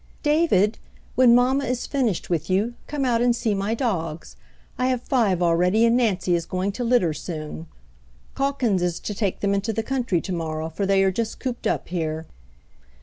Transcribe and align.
*' 0.17 0.23
David, 0.23 0.79
when 1.13 1.35
mamma 1.35 1.65
is 1.65 1.85
finished 1.85 2.27
with 2.27 2.49
you, 2.49 2.73
come 2.87 3.05
out 3.05 3.21
and 3.21 3.35
see 3.35 3.53
my 3.53 3.75
dogs. 3.75 4.35
I 4.79 4.87
have 4.87 5.03
five 5.03 5.43
already, 5.43 5.85
and 5.85 5.95
Nancy 5.95 6.33
is 6.33 6.47
going 6.47 6.71
to 6.71 6.83
litter 6.83 7.13
soon. 7.13 7.67
Calkins 8.35 8.81
is 8.81 8.99
to 8.99 9.13
take 9.13 9.41
them 9.41 9.53
into 9.53 9.71
the 9.71 9.83
country 9.83 10.19
to 10.19 10.33
morrow, 10.33 10.69
for 10.71 10.87
they 10.87 11.03
are 11.03 11.11
just 11.11 11.39
cooped 11.39 11.67
up 11.67 11.89
here." 11.89 12.25